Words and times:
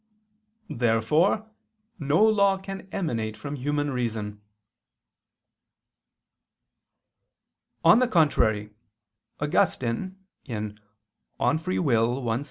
Therefore 0.71 1.47
no 1.99 2.25
law 2.25 2.57
can 2.57 2.87
emanate 2.91 3.37
from 3.37 3.55
human 3.55 3.91
reason. 3.91 4.41
On 7.85 7.99
the 7.99 8.07
contrary, 8.07 8.71
Augustine 9.39 10.17
(De 10.43 10.59
Lib. 10.59 10.79
Arb. 11.39 12.39